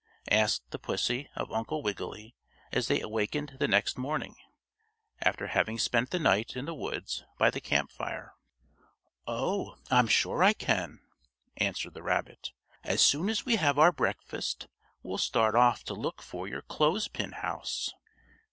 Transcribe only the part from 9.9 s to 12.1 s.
I'm sure I can," answered the